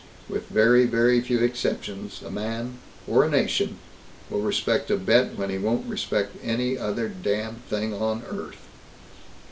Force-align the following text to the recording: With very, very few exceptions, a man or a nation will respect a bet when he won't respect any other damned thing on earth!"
With 0.27 0.47
very, 0.47 0.87
very 0.87 1.21
few 1.21 1.41
exceptions, 1.43 2.23
a 2.23 2.31
man 2.31 2.79
or 3.07 3.23
a 3.23 3.29
nation 3.29 3.77
will 4.31 4.41
respect 4.41 4.89
a 4.89 4.97
bet 4.97 5.37
when 5.37 5.51
he 5.51 5.59
won't 5.59 5.85
respect 5.85 6.35
any 6.43 6.75
other 6.75 7.07
damned 7.07 7.63
thing 7.67 7.93
on 7.93 8.23
earth!" 8.27 8.67